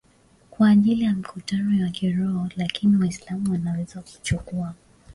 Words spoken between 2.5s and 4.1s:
Lakini Waislamu wanaweza